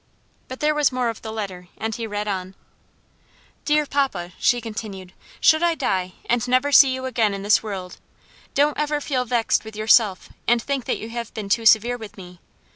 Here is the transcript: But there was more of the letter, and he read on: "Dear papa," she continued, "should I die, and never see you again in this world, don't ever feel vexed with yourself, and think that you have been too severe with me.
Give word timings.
But 0.47 0.61
there 0.61 0.73
was 0.73 0.91
more 0.91 1.09
of 1.09 1.21
the 1.21 1.31
letter, 1.31 1.67
and 1.77 1.93
he 1.93 2.07
read 2.07 2.27
on: 2.27 2.55
"Dear 3.65 3.85
papa," 3.85 4.31
she 4.39 4.59
continued, 4.59 5.13
"should 5.39 5.61
I 5.61 5.75
die, 5.75 6.13
and 6.25 6.47
never 6.47 6.71
see 6.71 6.91
you 6.91 7.05
again 7.05 7.35
in 7.35 7.43
this 7.43 7.61
world, 7.61 7.97
don't 8.55 8.79
ever 8.79 8.99
feel 8.99 9.25
vexed 9.25 9.63
with 9.63 9.75
yourself, 9.75 10.29
and 10.47 10.59
think 10.59 10.85
that 10.85 10.97
you 10.97 11.09
have 11.11 11.31
been 11.35 11.49
too 11.49 11.67
severe 11.67 11.97
with 11.97 12.17
me. 12.17 12.39